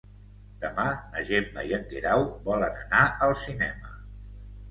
[0.61, 3.93] Demà na Gemma i en Guerau volen anar al cinema.